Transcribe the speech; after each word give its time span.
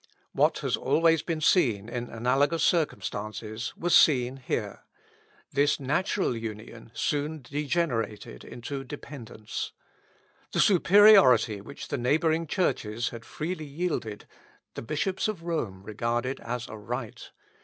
What 0.31 0.57
has 0.65 0.75
always 0.75 1.21
been 1.21 1.41
seen 1.41 1.87
in 1.87 2.09
analogous 2.09 2.63
circumstances 2.63 3.71
was 3.77 3.95
seen 3.95 4.37
here; 4.37 4.79
this 5.53 5.79
natural 5.79 6.35
union 6.35 6.89
soon 6.95 7.43
degenerated 7.43 8.43
into 8.43 8.83
dependence. 8.83 9.73
The 10.53 10.59
superiority 10.59 11.61
which 11.61 11.89
the 11.89 11.99
neighbouring 11.99 12.47
churches 12.47 13.09
had 13.09 13.23
freely 13.25 13.65
yielded, 13.65 14.25
the 14.73 14.81
bishops 14.81 15.27
of 15.27 15.43
Rome 15.43 15.83
regarded 15.83 16.39
as 16.39 16.67
a 16.67 16.77
right. 16.79 17.29